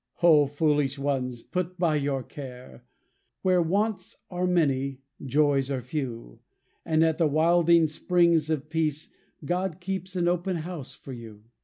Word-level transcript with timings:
O 0.23 0.47
foolish 0.47 0.97
ones, 0.97 1.43
put 1.43 1.77
by 1.77 1.95
your 1.95 2.23
care! 2.23 2.83
Where 3.43 3.61
wants 3.61 4.17
are 4.31 4.47
many, 4.47 5.01
joys 5.23 5.69
are 5.69 5.83
few; 5.83 6.39
And 6.83 7.03
at 7.05 7.19
the 7.19 7.27
wilding 7.27 7.85
springs 7.85 8.49
of 8.49 8.71
peace, 8.71 9.09
God 9.45 9.79
keeps 9.79 10.15
an 10.15 10.27
open 10.27 10.55
house 10.55 10.95
for 10.95 11.13
you. 11.13 11.43